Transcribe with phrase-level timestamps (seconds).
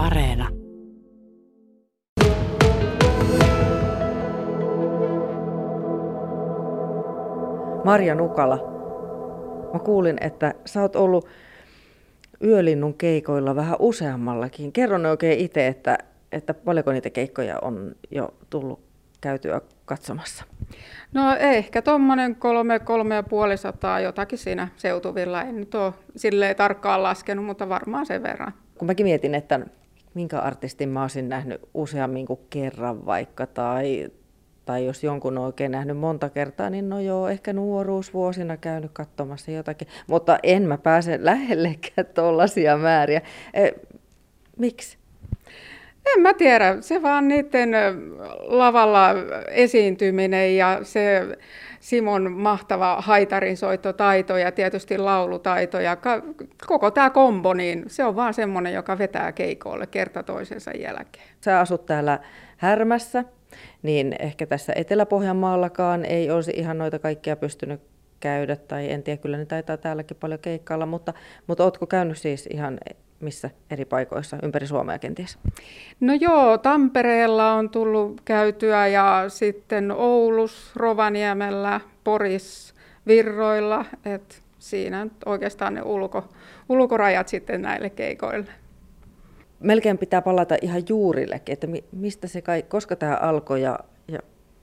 [0.00, 0.48] Areena.
[7.84, 8.56] Marja Nukala,
[9.72, 11.28] mä kuulin, että sä oot ollut
[12.44, 14.72] yölinnun keikoilla vähän useammallakin.
[14.72, 15.98] Kerro oikein itse, että,
[16.32, 18.80] että paljonko niitä keikkoja on jo tullut
[19.20, 20.44] käytyä katsomassa?
[21.14, 25.42] No ehkä tuommoinen kolme, kolme ja puoli sataa jotakin siinä seutuvilla.
[25.42, 28.52] En nyt ole silleen tarkkaan laskenut, mutta varmaan sen verran.
[28.78, 29.60] Kun mäkin mietin, että
[30.14, 34.10] minkä artistin mä olisin nähnyt useammin kuin kerran vaikka, tai,
[34.64, 39.50] tai jos jonkun on oikein nähnyt monta kertaa, niin no joo, ehkä nuoruusvuosina käynyt katsomassa
[39.50, 43.20] jotakin, mutta en mä pääse lähellekään tuollaisia määriä.
[43.54, 43.70] E,
[44.56, 44.98] miksi?
[46.16, 47.70] En mä tiedä, se vaan niiden
[48.40, 49.08] lavalla
[49.48, 51.38] esiintyminen ja se
[51.80, 55.96] Simon mahtava haitarinsoittotaito ja tietysti laulutaito ja
[56.66, 61.26] koko tämä kombo, niin se on vaan semmoinen, joka vetää keikolle kerta toisensa jälkeen.
[61.40, 62.18] Sä asut täällä
[62.56, 63.24] Härmässä,
[63.82, 67.80] niin ehkä tässä Etelä-Pohjanmaallakaan ei olisi ihan noita kaikkia pystynyt
[68.20, 71.14] käydä, tai en tiedä, kyllä ne taitaa täälläkin paljon keikkailla, mutta,
[71.46, 72.78] mutta ootko käynyt siis ihan
[73.20, 75.38] missä eri paikoissa ympäri Suomea kenties?
[76.00, 82.74] No joo, Tampereella on tullut käytyä ja sitten Oulus, Rovaniemellä, Poris,
[83.06, 86.24] Virroilla, että siinä oikeastaan ne ulko,
[86.68, 88.50] ulkorajat sitten näille keikoille.
[89.60, 93.78] Melkein pitää palata ihan juurillekin, että mistä se kai, koska tämä alkoi ja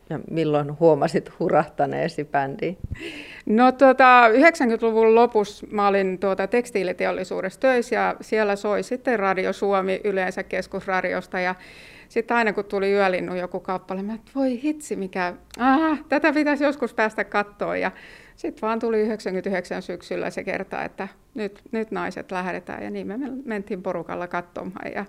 [0.10, 2.78] ja milloin huomasit hurahtaneesi bändiin?
[3.46, 10.02] No tuota, 90-luvun lopussa mä olin tuota, tekstiiliteollisuudessa töissä ja siellä soi sitten Radio Suomi
[10.04, 11.40] yleensä keskusradiosta.
[11.40, 11.56] Ja
[12.10, 16.64] sitten aina kun tuli yölinnu joku kappale, mä että voi hitsi mikä, ah, tätä pitäisi
[16.64, 17.80] joskus päästä kattoon.
[17.80, 17.92] Ja
[18.36, 22.84] sitten vaan tuli 99 syksyllä se kerta, että nyt, nyt naiset lähdetään.
[22.84, 24.92] Ja niin me mentiin porukalla katsomaan.
[24.96, 25.06] Ja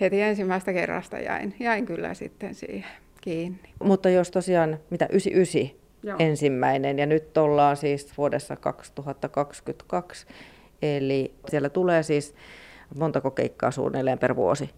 [0.00, 3.74] heti ensimmäistä kerrasta jäin, jäin kyllä sitten siihen kiinni.
[3.82, 6.16] Mutta jos tosiaan, mitä 99 Joo.
[6.18, 10.26] ensimmäinen ja nyt ollaan siis vuodessa 2022,
[10.82, 12.34] eli siellä tulee siis
[12.94, 14.70] montako keikkaa suunnilleen per vuosi?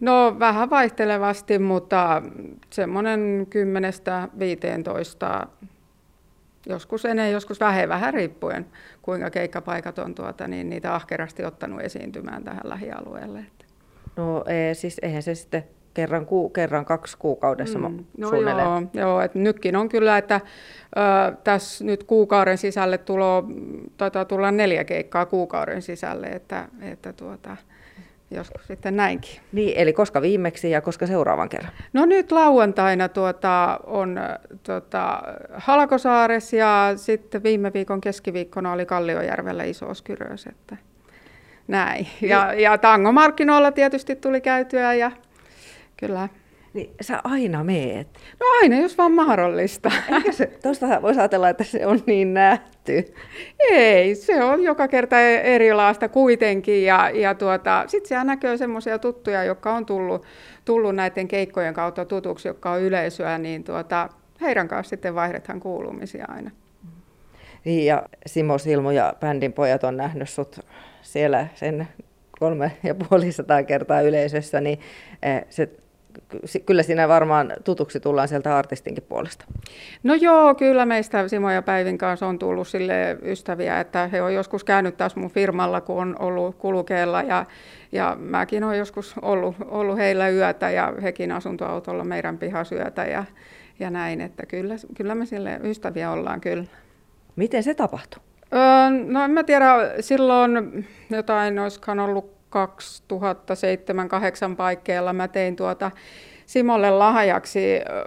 [0.00, 2.22] No vähän vaihtelevasti, mutta
[2.70, 3.46] semmoinen
[5.44, 5.46] 10-15,
[6.68, 8.66] joskus enemmän, joskus vähemmän, vähän riippuen
[9.02, 13.46] kuinka keikkapaikat on tuota, niin niitä ahkerasti ottanut esiintymään tähän lähialueelle.
[14.16, 15.64] No e, siis eihän se sitten
[15.96, 20.40] kerran, ku, kerran kaksi kuukaudessa mm, no joo, joo että nytkin on kyllä, että
[20.96, 23.44] ö, tässä nyt kuukauden sisälle tulo,
[23.96, 27.56] taitaa tulla neljä keikkaa kuukauden sisälle, että, että tuota,
[28.30, 29.40] joskus sitten näinkin.
[29.52, 31.72] Niin, eli koska viimeksi ja koska seuraavan kerran?
[31.92, 34.20] No nyt lauantaina tuota, on
[34.62, 35.22] tuota,
[35.54, 40.76] Halkosaares ja sitten viime viikon keskiviikkona oli Kalliojärvellä iso Skyrös, että
[41.68, 42.06] näin.
[42.20, 42.62] Ja, niin.
[42.62, 45.10] ja tangomarkkinoilla tietysti tuli käytyä ja
[45.96, 46.28] Kyllä.
[46.76, 48.08] Niin sä aina meet.
[48.40, 49.90] No aina, jos vaan mahdollista.
[50.62, 53.14] tuosta voisi ajatella, että se on niin nähty.
[53.70, 56.84] Ei, se on joka kerta erilaista kuitenkin.
[56.84, 60.26] Ja, ja tuota, sitten siellä näkyy semmoisia tuttuja, jotka on tullut,
[60.64, 64.08] tullut näiden keikkojen kautta tutuksi, jotka on yleisöä, niin tuota,
[64.40, 66.50] heidän kanssa sitten vaihdetaan kuulumisia aina.
[67.64, 70.60] Niin, ja Simo Silmu ja bändin pojat on nähnyt sut
[71.02, 71.88] siellä sen
[72.38, 74.80] kolme ja puoli sataa kertaa yleisössä, niin
[75.22, 75.70] eh, se
[76.66, 79.44] kyllä siinä varmaan tutuksi tullaan sieltä artistinkin puolesta.
[80.02, 84.34] No joo, kyllä meistä Simo ja Päivin kanssa on tullut sille ystäviä, että he on
[84.34, 87.44] joskus käynyt taas mun firmalla, kun on ollut kulkeella ja,
[87.92, 93.24] ja mäkin olen joskus ollut, ollut heillä yötä ja hekin asuntoautolla meidän pihasyötä ja,
[93.78, 96.64] ja näin, että kyllä, kyllä me sille ystäviä ollaan kyllä.
[97.36, 98.22] Miten se tapahtui?
[98.54, 99.66] Öö, no en mä tiedä,
[100.00, 102.35] silloin jotain olisikohan ollut
[104.52, 105.90] 2007-2008 paikkeilla mä tein tuota
[106.46, 107.60] Simolle lahjaksi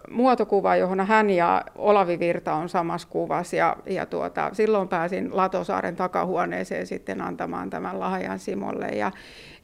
[0.10, 3.56] muotokuva, johon hän ja Olavi Virta on samassa kuvassa.
[3.56, 8.88] Ja, ja tuota, silloin pääsin Latosaaren takahuoneeseen sitten antamaan tämän lahjan Simolle.
[8.88, 9.12] Ja,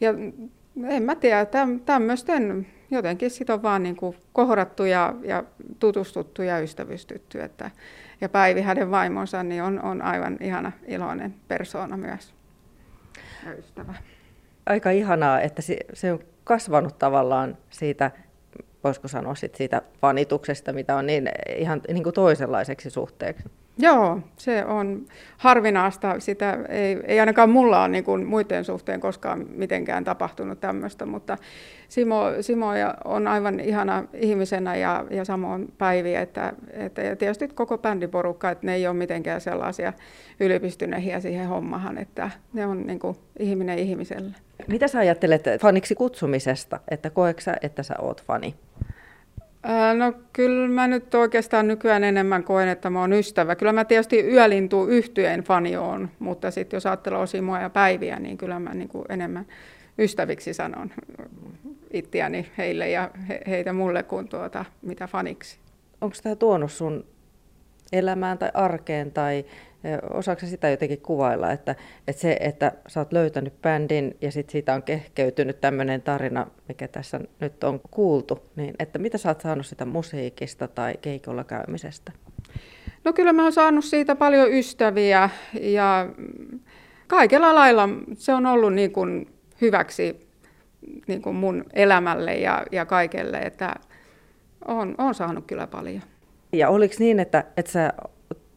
[0.01, 0.13] ja
[0.87, 1.45] en mä tiedä,
[1.85, 3.97] tämmöisten jotenkin sit on vaan niin
[4.33, 5.43] kohdattu ja, ja
[5.79, 7.41] tutustuttu ja ystävystytty.
[7.41, 7.71] Että,
[8.21, 12.33] ja Päivi, hänen vaimonsa, niin on, on aivan ihana iloinen persoona myös
[13.45, 13.93] ja ystävä
[14.65, 15.61] aika ihanaa, että
[15.93, 18.11] se on kasvanut tavallaan siitä,
[18.83, 23.49] voisiko sanoa sit siitä fanituksesta, mitä on niin ihan niin kuin toisenlaiseksi suhteeksi.
[23.77, 25.05] Joo, se on
[25.37, 26.19] harvinaista.
[26.19, 31.37] Sitä ei, ei ainakaan mulla ole niin muiden suhteen koskaan mitenkään tapahtunut tämmöistä, mutta
[31.89, 32.67] Simo, Simo
[33.05, 38.65] on aivan ihana ihmisenä ja, ja samoin Päivi, että, että ja tietysti koko bändiporukka, että
[38.65, 39.93] ne ei ole mitenkään sellaisia
[40.39, 44.35] ylipistynehiä siihen hommahan, että ne on niin kuin ihminen ihmiselle.
[44.67, 48.55] Mitä sä ajattelet faniksi kutsumisesta, että koeksä, että sä oot fani?
[49.97, 53.55] No kyllä mä nyt oikeastaan nykyään enemmän koen, että mä oon ystävä.
[53.55, 58.37] Kyllä mä tietysti yölintu yhtyeen fani on, mutta sitten jos ajattelee Simoa ja Päiviä, niin
[58.37, 59.45] kyllä mä niin kuin enemmän
[59.99, 60.91] ystäviksi sanon
[61.93, 65.57] ittiäni heille ja he, heitä mulle kuin tuota, mitä faniksi.
[66.01, 67.05] Onko tämä tuonut sun
[67.91, 69.45] elämään tai arkeen tai
[70.13, 71.75] osaako sitä jotenkin kuvailla, että,
[72.07, 76.87] että se, että sä oot löytänyt bändin ja sit siitä on kehkeytynyt tämmöinen tarina, mikä
[76.87, 82.11] tässä nyt on kuultu, niin että mitä sä oot saanut sitä musiikista tai keikolla käymisestä?
[83.03, 85.29] No kyllä mä oon saanut siitä paljon ystäviä
[85.61, 86.09] ja
[87.07, 89.27] kaikella lailla se on ollut niin kuin
[89.61, 90.29] hyväksi
[91.07, 93.75] niin kuin mun elämälle ja, ja kaikelle, että
[94.67, 96.01] on, on saanut kyllä paljon.
[96.53, 97.93] Ja oliko niin, että, että sä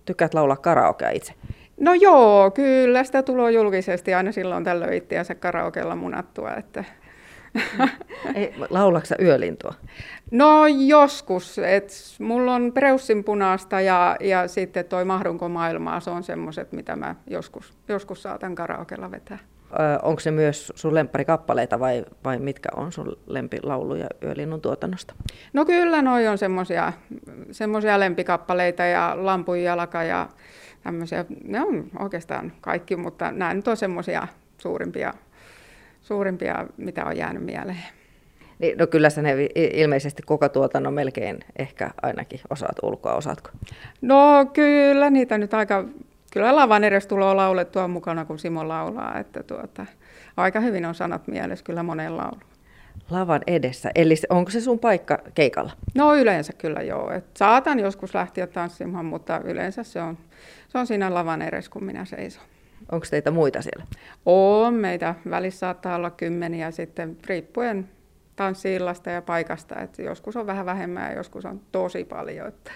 [0.08, 1.32] tykkäät laulaa karaokea itse?
[1.81, 6.55] No joo, kyllä sitä tulee julkisesti aina silloin tällöin itseänsä karaokeella munattua.
[6.55, 6.84] Että...
[8.34, 9.75] Ei, laulaksa yölintua?
[10.31, 11.58] No joskus.
[11.58, 16.96] Et mulla on Preussin punaista ja, ja sitten toi Mahdunko maailmaa, se on semmoiset, mitä
[16.96, 19.38] mä joskus, joskus saatan karaokella vetää.
[20.03, 25.15] Onko se myös sun lempparikappaleita vai, vai mitkä on sun lempilauluja Yölinnun tuotannosta?
[25.53, 26.38] No kyllä, noi on
[27.50, 30.29] semmoisia lempikappaleita ja Lampun jalka ja
[30.82, 31.25] tämmöisiä.
[31.44, 34.29] Ne on oikeastaan kaikki, mutta nämä nyt on semmoisia
[34.59, 35.15] suurimpia,
[36.00, 37.82] suurimpia, mitä on jäänyt mieleen.
[38.59, 43.50] Niin, no kyllä sä ne ilmeisesti koko tuotannon melkein ehkä ainakin osaat ulkoa, osaatko?
[44.03, 45.85] No kyllä, niitä nyt aika
[46.32, 49.86] kyllä lavan edes tulee laulettua mukana, kun Simo laulaa, että tuota,
[50.36, 52.40] aika hyvin on sanat mielessä kyllä monen laulu.
[53.10, 55.72] Lavan edessä, eli onko se sun paikka keikalla?
[55.94, 57.10] No yleensä kyllä joo.
[57.10, 60.19] Et saatan joskus lähteä tanssimaan, mutta yleensä se on,
[60.69, 62.42] se on siinä lavan edessä, kun minä seison.
[62.92, 63.86] Onko teitä muita siellä?
[64.26, 67.88] On, meitä välissä saattaa olla kymmeniä sitten riippuen
[68.36, 69.81] tanssiillasta ja paikasta.
[69.81, 72.48] Et joskus on vähän vähemmän ja joskus on tosi paljon.
[72.48, 72.72] Että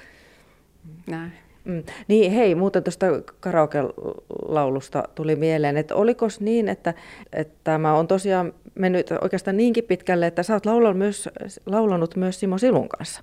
[1.07, 1.33] näin.
[1.65, 1.83] Mm.
[2.09, 3.07] Niin hei, muuten tuosta
[3.41, 6.95] karaoke-laulusta tuli mieleen, että oliko niin, että,
[7.33, 11.29] että tämä on tosiaan mennyt oikeastaan niinkin pitkälle, että sä oot laulanut myös,
[11.67, 13.23] laulanut myös Simo Silun kanssa?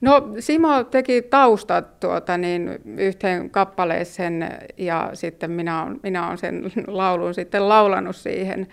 [0.00, 6.72] No Simo teki taustat tuota, niin, yhteen kappaleeseen ja sitten minä olen, minä olen sen
[6.86, 8.66] laulun sitten laulanut siihen.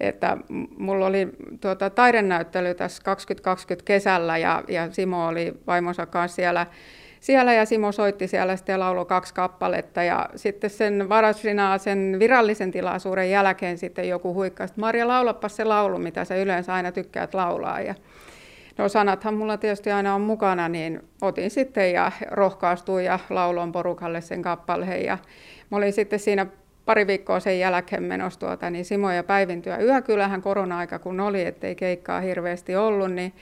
[0.00, 0.36] Että
[0.78, 1.28] mulla oli
[1.60, 6.66] tuota, taidenäyttely tässä 2020 kesällä ja, ja Simo oli vaimonsa kanssa siellä
[7.22, 12.70] siellä ja Simo soitti siellä sitten lauloi kaksi kappaletta ja sitten sen varasrinaa sen virallisen
[12.70, 17.34] tilaisuuden jälkeen sitten joku huikkasi, että Marja laulappa se laulu, mitä sä yleensä aina tykkäät
[17.34, 17.94] laulaa ja
[18.78, 24.20] No sanathan mulla tietysti aina on mukana, niin otin sitten ja rohkaistuin ja lauloin porukalle
[24.20, 25.04] sen kappaleen.
[25.04, 25.18] Ja
[25.70, 26.46] mä olin sitten siinä
[26.84, 31.44] pari viikkoa sen jälkeen menossa tuota, niin Simo ja Päivin työ yökylähän korona-aika kun oli,
[31.44, 33.32] ettei keikkaa hirveästi ollut, niin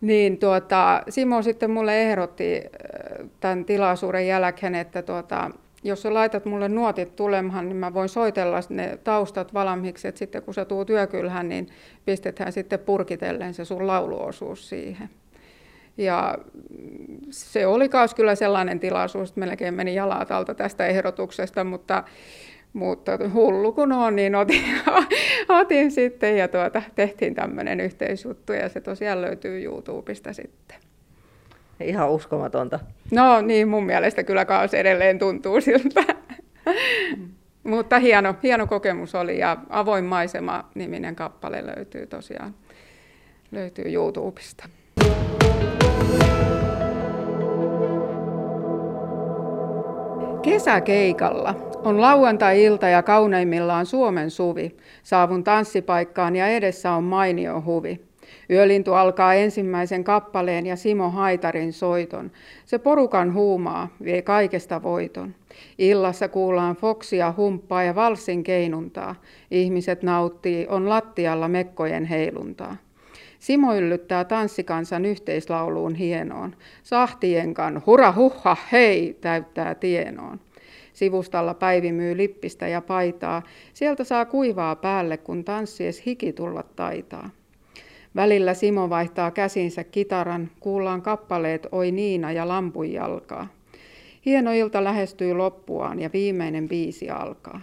[0.00, 5.50] niin tuota, Simo sitten mulle ehdotti äh, tämän tilaisuuden jälkeen, että tuota,
[5.84, 10.42] jos sä laitat mulle nuotit tulemaan, niin mä voin soitella ne taustat valmiiksi, että sitten
[10.42, 11.68] kun sä tuut työkylhän, niin
[12.04, 15.10] pistetään sitten purkitellen se sun lauluosuus siihen.
[15.98, 16.38] Ja
[17.30, 22.04] se oli myös kyllä sellainen tilaisuus, että melkein meni jalat alta tästä ehdotuksesta, mutta
[22.76, 24.64] mutta hullu kun on, niin otin,
[25.60, 30.76] otin sitten ja tuota, tehtiin tämmöinen yhteisjuttu ja se tosiaan löytyy YouTubesta sitten.
[31.80, 32.80] Ihan uskomatonta.
[33.10, 36.04] No niin, mun mielestä kyllä kaas edelleen tuntuu siltä.
[37.16, 37.28] Mm.
[37.72, 42.54] Mutta hieno, hieno kokemus oli ja Avoin maisema-niminen kappale löytyy tosiaan
[43.52, 44.68] löytyy YouTubesta.
[50.42, 54.76] Kesäkeikalla on lauantai-ilta ja kauneimmillaan Suomen suvi.
[55.02, 58.00] Saavun tanssipaikkaan ja edessä on mainio huvi.
[58.50, 62.30] Yölintu alkaa ensimmäisen kappaleen ja Simo Haitarin soiton.
[62.64, 65.34] Se porukan huumaa, vie kaikesta voiton.
[65.78, 69.14] Illassa kuullaan foksia, humppaa ja valssin keinuntaa.
[69.50, 72.76] Ihmiset nauttii, on lattialla mekkojen heiluntaa.
[73.38, 76.56] Simo yllyttää tanssikansan yhteislauluun hienoon.
[76.82, 80.40] Sahtienkan hura huha hei täyttää tienoon.
[80.96, 83.42] Sivustalla Päivi myy lippistä ja paitaa.
[83.74, 87.30] Sieltä saa kuivaa päälle, kun tanssies hiki tulla taitaa.
[88.16, 93.46] Välillä Simo vaihtaa käsinsä kitaran, kuullaan kappaleet Oi Niina ja Lampun jalkaa.
[94.26, 97.60] Hieno ilta lähestyy loppuaan ja viimeinen biisi alkaa.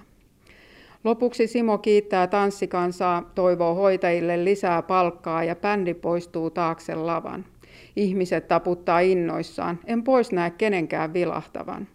[1.04, 7.46] Lopuksi Simo kiittää tanssikansaa, toivoo hoitajille lisää palkkaa ja bändi poistuu taakse lavan.
[7.96, 11.88] Ihmiset taputtaa innoissaan, en pois näe kenenkään vilahtavan.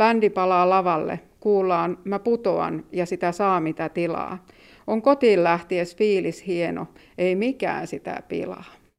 [0.00, 4.44] Bändi palaa lavalle, kuullaan mä putoan ja sitä saa mitä tilaa.
[4.86, 6.86] On kotiin lähties fiilis hieno,
[7.18, 8.64] ei mikään sitä pilaa.